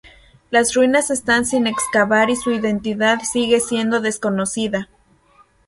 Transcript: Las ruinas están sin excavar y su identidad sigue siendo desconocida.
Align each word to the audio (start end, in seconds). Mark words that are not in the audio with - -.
Las 0.49 0.73
ruinas 0.73 1.11
están 1.11 1.45
sin 1.45 1.67
excavar 1.67 2.31
y 2.31 2.35
su 2.35 2.49
identidad 2.51 3.19
sigue 3.21 3.59
siendo 3.59 4.01
desconocida. 4.01 4.89